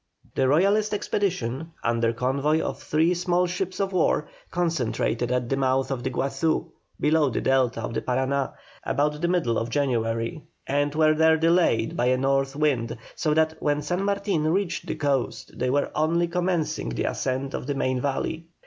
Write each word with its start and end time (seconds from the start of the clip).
The 0.33 0.47
Royalist 0.47 0.95
expedition, 0.95 1.73
under 1.83 2.11
convoy 2.11 2.59
of 2.59 2.81
three 2.81 3.13
small 3.13 3.45
ships 3.45 3.79
of 3.79 3.93
war, 3.93 4.27
concentrated 4.49 5.31
at 5.31 5.47
the 5.47 5.55
mouth 5.57 5.91
of 5.91 6.01
the 6.01 6.09
Guazu, 6.09 6.71
below 6.99 7.29
the 7.29 7.39
delta 7.39 7.81
of 7.83 7.93
the 7.93 8.01
Parana, 8.01 8.55
about 8.83 9.21
the 9.21 9.27
middle 9.27 9.59
of 9.59 9.69
January, 9.69 10.41
and 10.65 10.95
were 10.95 11.13
there 11.13 11.37
delayed 11.37 11.95
by 11.95 12.07
a 12.07 12.17
north 12.17 12.55
wind, 12.55 12.97
so 13.15 13.35
that 13.35 13.61
when 13.61 13.83
San 13.83 14.03
Martin 14.03 14.47
reached 14.51 14.87
the 14.87 14.95
coast 14.95 15.51
they 15.59 15.69
were 15.69 15.91
only 15.93 16.27
commencing 16.27 16.89
the 16.89 17.03
ascent 17.03 17.53
of 17.53 17.67
the 17.67 17.75
main 17.75 17.97
river. 17.97 18.37